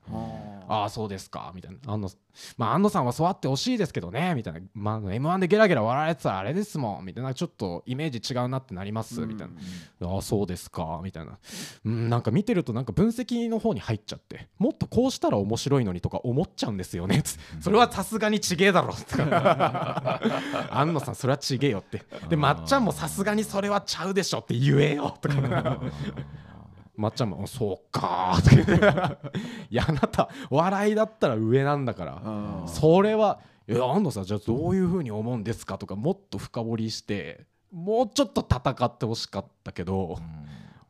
[0.68, 1.92] ああそうですかみたいな。
[1.92, 2.10] 安野
[2.56, 7.34] まあ安野さんはそうあってほしいですけどねみたいな、まあ、m 1でゲラゲラ笑われてたらあれですもんみたいな。
[7.34, 9.48] ちょっとイメージ違うなってなります、みたい
[10.00, 10.08] な。
[10.08, 11.38] ああそうですかみたいな。
[11.84, 20.20] うんなんか見てるとなんか分析の方に入っちゃってもっとこうしたら面白いのにとか思っちゃうんですよねつそれはさすがにちげえだろとか。
[20.70, 22.02] 安野さんそれはちげえよって。
[22.28, 25.80] でまっちゃんもさすがにそれはちゃうでしょって言えよとか。
[26.94, 28.56] まっちゃんも「そうか」とか。
[28.56, 28.72] 言って
[29.70, 32.22] いやあなた笑いだったら上なんだから。
[32.24, 40.18] うんそれは「え安野さんじゃあどういうふうに思うんですか?」とかもっと深掘りしてもうちょっと戦ってほしかったけど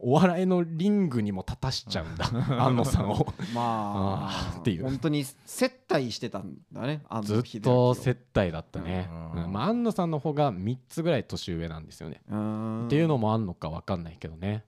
[0.05, 2.27] お笑いのリングにも立たしちゃうんだ。
[2.63, 3.33] 安野さんを。
[3.55, 4.83] まあっていう。
[4.83, 9.45] 本当に接待してたんだね安ずっと接待だったね、うん。
[9.45, 9.53] うん。
[9.53, 12.87] まあ、安野さんの方が3つぐらい年上なんですよね、うん。
[12.87, 14.65] っていうのもあんのか分かんないけどね。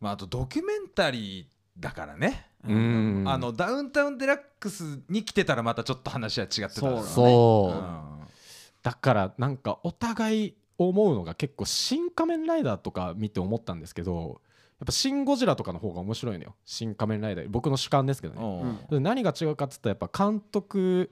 [0.00, 1.46] まあ、あとドキュメンタリー
[1.80, 3.24] だからね、うん。
[3.26, 7.02] あのダウンタウンデラックスに来てたらまたちょっと話は違ってただろね。
[7.04, 7.78] そう。
[7.78, 8.28] うん。
[8.82, 14.40] だからなんかお互い思うのが結構「新仮面ライダー」とか見て思ったんですけど
[14.80, 18.40] やっぱ「シン・ゴジラ」とかの方が面白いのよ「新仮面ライダー」僕の主観ですけどね。
[18.40, 18.78] うん。
[18.88, 21.10] で何が違うかっつったらやっぱ監督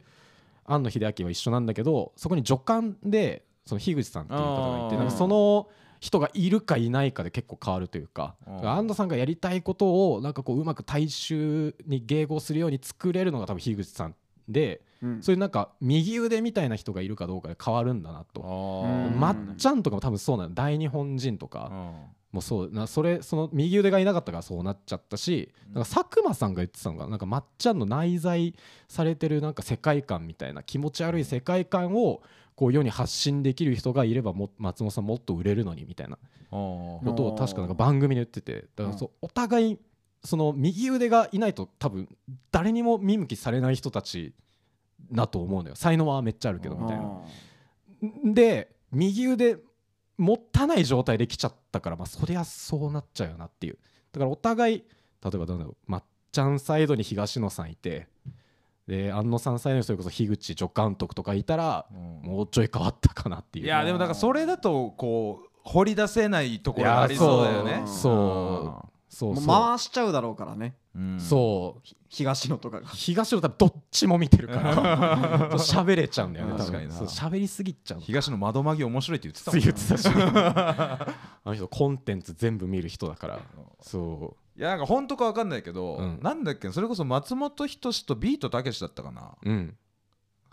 [0.65, 5.69] 庵野秀明は一緒なんだけどそこに助監でその樋口さんっていう方がいてなんかその
[6.01, 14.15] 人がいるかいないかで結構変わるというか安藤さんがやりたいことをなんかこううまく大衆に迎合するように作れるのが多分樋口さん
[14.49, 15.23] でうん。
[15.23, 18.85] そういうなんか右腕みたいな人がいるかどうかで変わるんだなと。
[18.85, 20.55] うんまっちゃんとかも多分そうなの。
[20.55, 21.71] 大日本人とか
[22.33, 22.71] もうそう。
[22.71, 27.17] なそれその右腕がいなかったからそうなっちゃったしなんか佐久間さんが言ってたのがな。
[27.17, 28.55] んかまっちゃんの内在
[28.89, 32.23] されてるなんか世界観みたいな気持ち悪い世界観を
[32.55, 36.19] こう世に発信できる人がいればも松本さんもっと売れるのにみたいな
[36.51, 38.67] ことを確かなんか番組で言ってて。
[38.77, 39.79] だからそうお互い
[40.23, 42.07] その右腕がいないと多分
[42.53, 44.35] 誰にも見向きされない人たち
[45.13, 45.75] だと思うのよ。
[45.75, 48.33] 才能はめっちゃあるけどみたいな。
[48.33, 49.59] で右腕
[50.19, 53.79] 持たない状態で来ちゃったからまあそりゃそうなっちゃうよなっていう。
[54.13, 54.85] だからお互い
[55.25, 58.09] 例えばなんだろうまっちゃんサイドに東野さんいて
[58.87, 63.67] で安野さんサイドにそれこそ樋口助監督とかいたらもうちょい変わったかなっていう。
[63.67, 67.83] いやでもだからそれだとこう掘り出せないところがありそうだよね。
[67.87, 69.47] そうそうそう。
[69.47, 70.77] 回しちゃうだろうからね。
[70.95, 71.21] うん。
[71.21, 71.89] そう。
[72.09, 72.87] 東野とかが。
[72.89, 75.51] 東野多分どっちも見てるから。
[75.59, 83.41] 喋れちゃうんだよね確かに喋りすぎちゃう東の窓マギ面白いって言ってたもん言ってたしあの人コンテンツ全部見る人だから。
[83.81, 86.21] そいやなんか本当か分かんないけど、うん。
[86.23, 89.35] なんだっけそれこそ松本人志とビートたけしだったかな。
[89.43, 89.77] ううん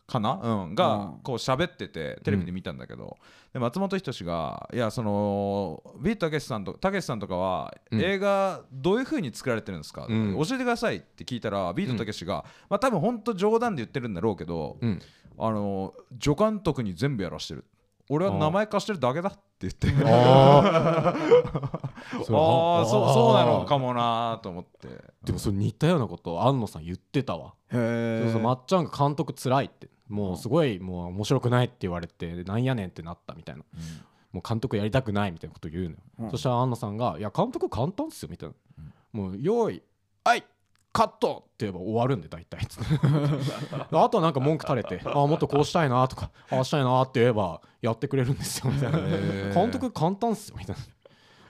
[0.08, 1.20] かな、うん、うがん。
[1.22, 3.18] こう喋っててテレビで見たんだけど、
[3.54, 8.02] で松本人志がいやそのビートたけしさんとたけしさんとかはうん。
[8.02, 10.36] 映画どういう風に作られてるんですか、うん。
[10.36, 15.02] 教えてくださいって聞いたらビートたけしが、まあ多分本当冗談で言ってるんだろうけど、うん。
[15.38, 17.66] あの助監督に全部やらしてる。
[18.10, 21.14] 俺は名前貸してるだけだって言ってあ あ
[22.14, 22.34] あそう
[23.14, 24.88] そうなのかもなと思って。
[25.26, 33.64] でもそれ似たようなこと安野さん言ってたわ、へそうそうまっちゃんが監督つらいってもうすごいもう面白くないって言われてなんやねんってなったみたいな。
[34.34, 36.32] もう監督やりたくないみたいなこと言うのよ、うん。
[36.32, 38.56] そしたら安野さんが「いや監督簡単っすよ」みたいな
[39.14, 39.82] 「もう用意
[40.26, 40.44] はい
[40.92, 42.66] カット!」って言えば終わるんで大体。
[42.68, 42.96] つって
[43.92, 49.00] あとはなんか文句垂れて「あもっとこうしたいな」とか「ああしたいな」って言えばやってくれるんですよみたいな。
[49.54, 50.82] 監督簡単っすよみたいな。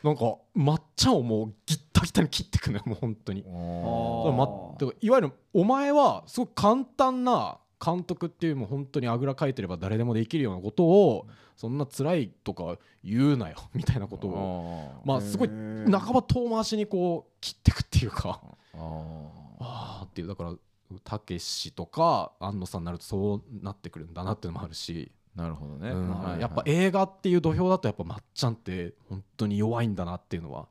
[0.03, 3.41] なんかまっちゃんをもうギッタギタに切ってくのよもう本当に。
[3.41, 3.49] ま
[5.01, 18.41] いわゆるお前はすごく簡単な監督っていうもう本当にあぐらかいてれば誰でもできるようなことをそんな辛いとか言うなよ みたいなことをあまあすごい半ば遠回しにこう切ってくっていうか
[18.73, 18.77] あ
[19.59, 20.53] ああっていうだから
[21.03, 25.89] たけしとか安野さんになるとそうなってくるんだなっていうのもあるし、なるほどね、
[26.39, 30.69] やっぱ映画っていう土俵だとやっぱまっちゃんって本当に弱いんだなっていうのは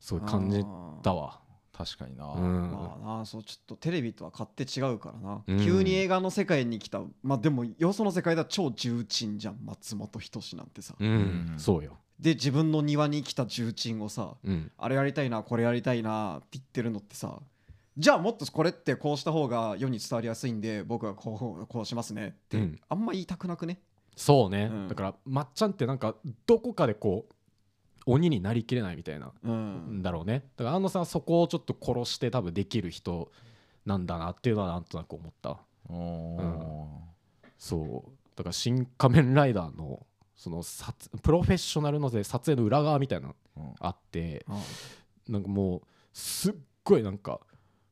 [0.00, 0.62] すごい感じ
[1.02, 1.40] たわ。
[1.76, 2.70] 確かにな、うん。
[2.70, 5.64] まあなそうちょっとテレビとは勝手違うからな、うん。
[5.64, 7.02] 急に映画の世界に来た。
[7.22, 11.08] まあでもよその世界では超重鎮じゃん松本人志なんてさ、うん。
[11.08, 11.12] う
[11.56, 11.58] ん。
[11.58, 14.70] そうよ、で自分の庭に来た重鎮をさうん。
[14.78, 17.40] あれやりたいなこれやりたいなって言ってるのってさ
[17.96, 22.80] じゃあもっとこれってこうした方が世に伝わりやすいんで僕はこうこうしますねって、うん。
[22.88, 23.80] あんま言いたくなくね？
[24.16, 24.88] そうね、うん。
[24.88, 26.14] だからまっちゃんってなんか
[26.46, 27.34] どこかでこう
[28.06, 29.98] 鬼になりきれないみたいなうん。
[30.00, 30.44] んだろうね。
[30.56, 33.30] だから安野さんはそこをちょっと殺して多分できる人
[33.86, 35.58] なんだなっていうのはなんとなく思った。
[35.88, 36.86] おー。
[37.58, 38.10] そう。
[38.36, 43.74] だから「新仮面ライダーの」その撮プロフェッショナルので撮影の裏側みたいなのうん。
[43.80, 44.58] あってあ
[45.28, 47.40] なんかもうすっごいなんか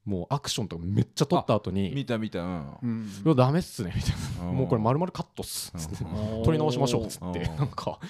[0.04, 2.76] もうアクションとかめっちゃ撮った後に見た見たうん。
[2.82, 3.06] うん。
[3.24, 4.10] いやダメっすねみたい
[4.44, 4.50] な。
[4.50, 4.56] うん。
[4.56, 6.42] もうこれ丸々カットっすつってうん。
[6.42, 7.56] 撮り直しましょうっつってうん。
[7.56, 8.00] なんか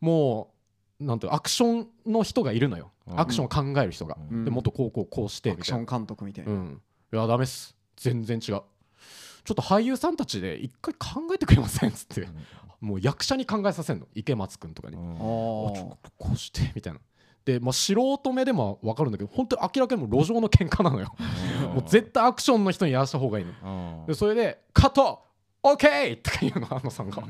[0.00, 0.55] もう
[1.00, 2.92] なんてアクションの人がいるのよ。
[3.06, 3.20] うん。
[3.20, 4.16] アクションを考える人が。
[4.30, 4.44] うん。
[4.44, 5.84] でもっとこうこうこうしてアみたいな。
[5.84, 6.82] クション監督みたいな、うん。
[7.12, 7.76] いやダメっす。
[7.96, 8.42] 全然違う。
[8.42, 8.62] ちょっ
[9.54, 12.28] と俳優さんたちで一回考えてくれませんっつって。
[12.80, 14.06] もう役者に考えさせんの。
[14.14, 15.12] 池松君とかに、うん。
[15.12, 17.00] ああちょーこうしてみたいな。
[17.44, 21.14] で、まあ、素人目でも分かるんだけど本当に明らかにもう路上の喧嘩なのよ。
[21.74, 24.00] もう絶対アクションの人にやらした方がいいの。
[24.00, 24.06] うん。
[24.06, 25.22] でそれで「カット!
[25.62, 27.22] オッケー!」とか言うの安野さんが。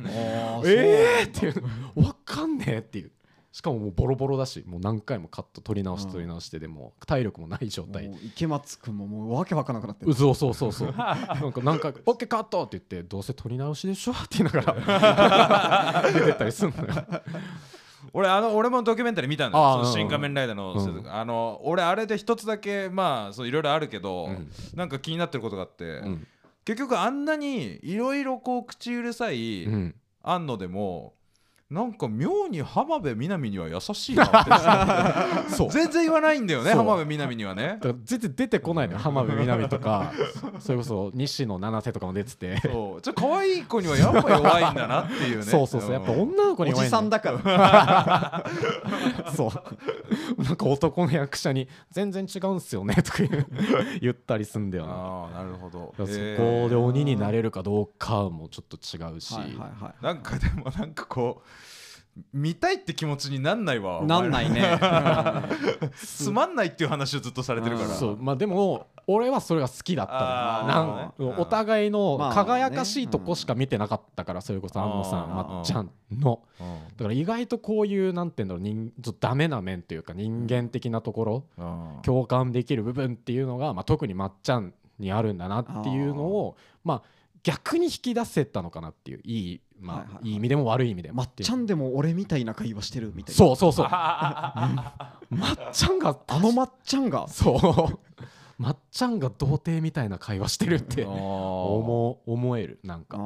[0.65, 1.63] えーっていう
[1.95, 3.13] 分かんねえっていう
[3.57, 8.13] しかももうボロボロだしもう何回もカット取り直して取り直してでも体力もない状態。
[8.23, 14.75] 池松君ももうわけわからなくなってるうそうそうそうそうなんか何回か「オッケーカット!」って言って「どうせ取り直しでしょ?」って言いなが
[16.03, 17.05] ら出てったりすんのよ。
[18.13, 19.87] 俺あの俺もドキュメンタリー見たんだよ。
[19.87, 21.11] 新仮面ライダーの、うん。
[21.11, 24.51] あの俺あれで一つだけまあそういろいろあるけど、うん。
[24.75, 26.27] なんか気になってることがあって、うん。
[26.67, 29.95] 結局あんなにいろいろこう口うるさいうん。
[30.23, 31.15] 安野でも
[31.69, 37.79] なんか妙に浜辺美波には優しいなってそう 全然言わないんだよね浜辺美波にはね。
[38.05, 40.13] 全然出てこないのよ浜辺美波とか。
[40.61, 42.61] それこそ西野七瀬とかも出てて。
[42.61, 43.03] そう。
[43.03, 45.43] じゃあ可愛い子にはやっぱ弱いんだなっていうね。
[45.43, 45.93] そうそうそう。
[45.93, 48.45] やっぱ女の子におじ弱いださんだから。
[49.35, 50.43] そう。
[50.43, 53.19] なんか男の役者に「全然違うんすよね」とか
[54.01, 54.93] 言ったりすんだよな。
[54.93, 55.95] ああなるほど。
[55.97, 61.49] そこで鬼になれるかどうかもちょっっと違うし、はいはいはなんかでもなんかこう
[62.33, 64.79] 見たいって気持ちになんないわいなんないね。
[65.97, 67.89] つまんないっていう話をずっとされてるから。
[67.89, 67.95] うん。
[67.95, 68.17] そう。
[68.19, 70.13] まあでも俺はそれが好きだった
[70.67, 71.13] な。
[71.19, 76.41] んお互いのまあ輝かしいとこしか見てなかったからそれこそ安野さんまっちゃんの。
[76.59, 76.67] うん。
[76.97, 81.99] だから意外とこういうなんていうんだろう人ちょっとダメな面というか人間的なところうん。
[82.03, 87.03] 共感できる部分っていうのが、まあ、特にまっちゃんにあるんだなっていうのをまあ
[87.43, 90.29] 逆に引き出せたのかなっていういい,、まあはいはいはい。
[90.29, 93.37] いい意味でも悪い意味でもまっちゃんでも俺みたいな会話してるみたいな。
[93.37, 93.87] そうそうそう。
[93.91, 95.13] ま
[95.53, 97.29] っちゃんがあのまっちゃんが。
[97.29, 97.99] そう。
[98.59, 103.19] まっちゃんが童貞みたいな会話してるって思う思えるなんか。
[103.19, 103.21] あ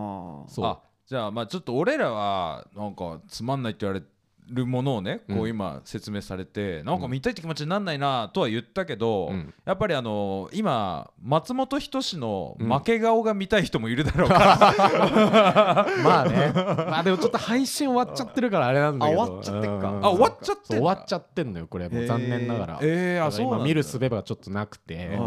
[0.48, 0.64] そう。
[0.64, 4.04] あじゃあまあちょっと俺らはなんかつまんないって言われ
[4.50, 9.54] るものをねこううん今説明されて、なんか見たいって気持ちになんないなとは言ったけど、うん。
[9.64, 12.68] やっぱりあの今松本人志のうん。
[12.70, 16.52] 負け顔が見たい人もいるだろうから、 まあね。
[16.54, 19.22] まあでもちょっと配信終わっちゃってるからあれなんだけど。
[19.22, 19.90] あ終わっちゃってっか。
[19.90, 20.04] うん。
[20.04, 22.78] あ終わっちゃって終わっちゃってんのよこれもう残念ながら。
[22.82, 25.18] えー、あそう今見る術がちょっとなくて、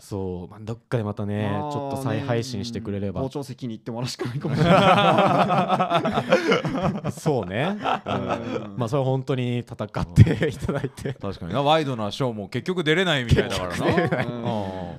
[0.00, 4.74] そう、まあ、どっかでまたねまあちょっと再配信してくれれば、校長席に行ってもらうしかないかもしれない
[7.12, 8.74] そうね、うん。
[8.76, 11.14] まあそれは本当に戦っていただいて。
[11.14, 11.62] 確かにな。
[11.62, 14.24] ワイドなショーも結局出れないみたいだからな。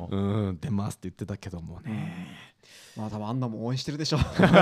[0.09, 0.47] うん。
[0.47, 0.59] うん。
[0.59, 2.55] 出ますって言ってたけどもね。
[2.95, 4.53] まあ多分あんなもん応援してるでしょ いやい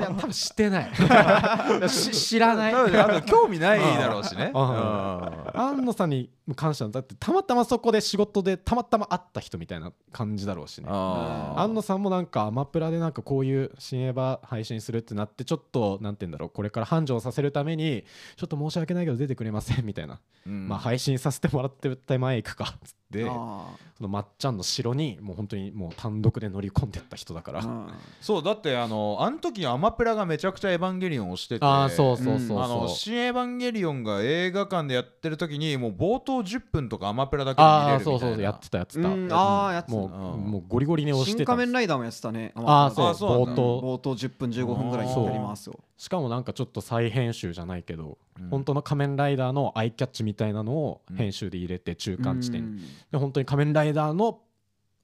[0.00, 0.90] や多分してない。
[1.88, 2.72] し知らない。
[2.72, 4.50] 多分興味ないだろうしね。
[4.52, 5.50] うんうん。
[5.54, 10.88] 安野さんに感謝だってたまたまそこで仕事でたまたま会った人みたいな感じだろうしね。
[10.90, 16.50] 安野さんもなんかアマプラでなんかこういう新エヴァ配信するってなってちょっとなんて言うんだろう。
[16.50, 18.04] これから繁盛させるために
[18.36, 20.68] ちょっと申し訳ないけど出てくれませんみたいな、うん。
[20.68, 27.88] まあ配信させてもらってる手前行くかっつってあそのまっちゃんの城にもう本当にもう単独で乗り込んでった人だから、ーうん。
[28.20, 38.20] そうだってあのあの時アマプラがめちゃくちゃエヴァンゲリオンをしててああそうそうそうそう、あの新エヴァンゲリオンが映画館でやってる時にもう冒頭10分とかアマプラだけで見ああれるみたいな。
[38.20, 39.96] そうそうやってたやってた、うんあーやってた。
[39.96, 41.52] もう,、うんもうゴリゴリに押し新てた。
[41.52, 42.52] 仮面ライダーもやってたね。
[42.56, 43.06] あーそう。
[43.08, 43.80] あそう冒頭。
[43.80, 45.78] 冒頭10分15分ぐらいやりますよ。
[45.96, 48.42] しかもなんかちょっと再編集じゃないけど、う。
[48.42, 48.48] ん。
[48.50, 52.78] 本当の仮面ライダーのアイキャッチみたいなのを編集で入れて中間地点に、うん。
[53.12, 54.40] で本当に仮面ライダーの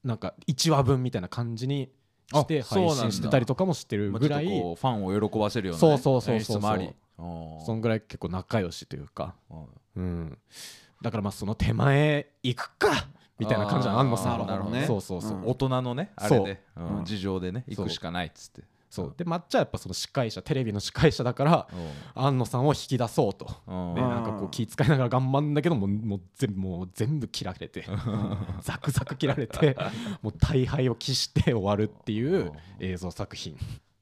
[0.04, 1.90] なんか1話分みたいな感じに
[2.32, 9.66] して配信してたりとかもしてるまあぐらい、ファンを喜ばせるような、ね、そうそうそうそう演出もありそんぐらい結構仲良しというか、うん
[9.96, 10.38] うん、
[11.02, 13.06] だからまあその手前行くか
[13.38, 14.86] みたいな感じなのさなるほどね。
[14.86, 15.46] そうそうそう、うん。
[15.46, 16.98] 大人のねあれで、うん。
[16.98, 17.04] うん。
[17.04, 18.62] 事情でね行くしかないっつって。
[18.90, 19.14] そう。
[19.16, 21.68] で抹茶はやっぱその司会者テレビの司会者だから
[22.14, 23.46] 安野さんを引き出そうと。
[23.66, 23.94] うん。
[23.94, 27.86] でなんかこう気遣いながら頑張るんだけどももう全部もう全部切られて。
[28.60, 29.76] ザクザク切られて
[30.20, 33.56] もう大敗を喫して終わるっていう映像作品。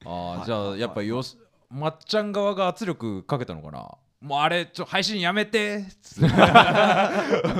[0.05, 0.39] あはい。
[0.41, 1.37] ーじゃあやっぱよし
[1.69, 3.89] まっちゃん側が圧力かけたのかな？
[4.21, 5.85] もうあれちょ配信やめて。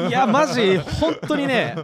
[0.09, 1.75] いやマジ本当にね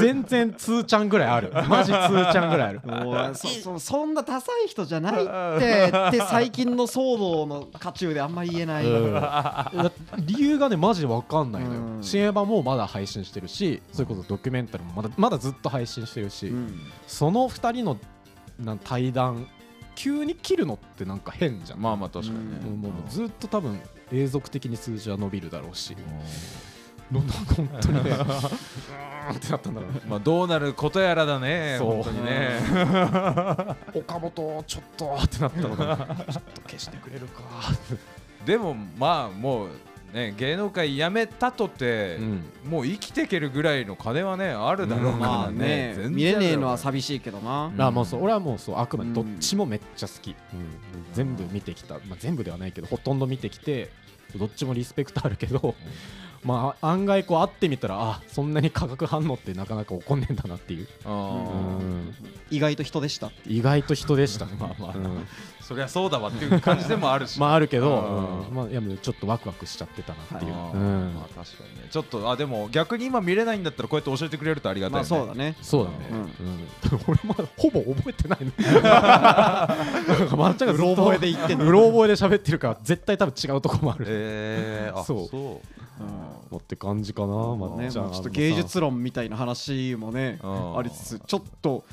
[0.00, 1.52] 全然ツーちゃんぐらいある。
[1.68, 2.82] マジツーちゃんぐらいある。
[3.34, 9.14] そそそんなダサい人じゃないってって最近の騒動の渦中であんまり言えない、うん。
[9.14, 9.72] だ
[10.18, 11.80] 理由がねマジで分かんないのよ。
[11.80, 11.98] うん。
[12.00, 16.80] 新エヴァもまだ配信してるしそれこそドキュメンタリーもまだまだずっと配信してるし、うん。
[17.08, 17.98] その2人の
[18.60, 19.48] なん対談
[19.94, 23.80] 急に切るのってなんか変じゃん、まあまあ確かにね、もうもうずっと多分
[24.12, 25.96] 永続的に数字は伸びるだろうし、
[27.10, 27.26] どん。
[27.28, 28.10] どん本当にね。
[28.10, 29.92] うーんってなったんだろう。
[29.92, 32.02] ねまあどうなることやらだねそう。
[32.02, 32.58] 本当にね。
[33.94, 35.14] 岡本ちょっと。
[35.22, 36.06] ってなったのがちょっ
[36.54, 37.42] と消してくれるか。
[38.44, 39.68] でもまあもう
[40.14, 42.44] ね芸能界辞めたとて、うん。
[42.70, 47.82] もう生きていけるぐらいの金はねあるだろうからまあね全然見れねえのはさ寂しいけどな、うん。
[47.82, 50.36] あもうそう俺はもうそうあくまでどっうんちもめっちゃ好き、うん。
[51.12, 53.90] 全部見てきた、まあ、全部ではないけどほとんど見てきて
[54.36, 55.76] どっちもリスペクトあるけど、
[56.42, 60.88] まあ案外こう会ってみたらあそんなに化学反応ってなかなか起こんねえんだなっていう。
[61.04, 62.14] あうーん。
[62.50, 63.30] 意外と人でした。
[63.46, 64.56] 意外と人でしたね。
[64.58, 64.96] まあまあ。
[64.96, 65.26] うん
[65.64, 67.40] そりゃそうだわっていう感じでもあるし。
[67.40, 68.48] まああるけど、うん。
[68.48, 68.54] うん。
[68.54, 71.14] まあ、いやもうちょっとワクワクしちゃってたなっていう、あーうん。
[71.14, 71.88] まあ確かにね。
[71.90, 75.00] ちょっとあでも逆に今見れないんだったらこうやって教えてくれるとありがたいね。
[75.00, 75.56] あそうだね。
[75.62, 77.00] そうだね、うん。
[77.08, 78.52] 俺まだほぼ覚えてないね
[78.82, 81.64] なんかまっちゃんがうろ覚えで言ってんの。
[81.64, 85.28] うろ覚えで喋ってるから絶対多分違うとこもある、えー、あそう。
[85.28, 85.40] そう。
[85.40, 86.08] うん。
[86.50, 90.78] もって感じかなまっねちゃん、まあちょっと芸術論みたいな話もねうん。
[90.78, 91.84] ありつつちょっと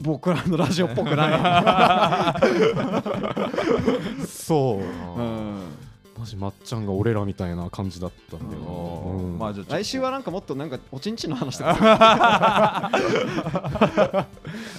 [0.00, 2.44] 僕らのラジオっぽくない、
[4.26, 4.80] そ
[5.16, 5.74] う、うん、
[6.18, 9.38] マジまっちゃんが俺らみたいな感じだったんだよな、うん。
[9.38, 12.90] まあ来週はなんかもっとなんかおちんちんの話とか。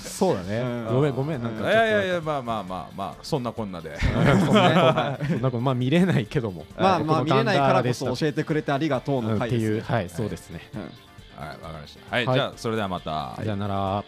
[0.02, 0.96] そうだね、うん。
[0.96, 1.44] ごめんごめん。
[1.44, 1.72] なんかちょっと。
[1.72, 3.16] いやいやいやまあまあまあまあ。
[3.22, 3.96] そんなこんなで。
[4.00, 5.50] そんなな。
[5.50, 6.66] んかまあ見れないけども。
[6.78, 9.68] まあまあ見れないからこそ教えてくれてありがとううんっての回ですね。
[9.68, 10.82] いうはいそうですね、うん。
[10.82, 10.92] はい
[11.50, 12.16] わかりました。
[12.16, 12.36] はい、はい。
[12.36, 13.36] じゃあそれではまた。
[13.36, 14.04] さよなら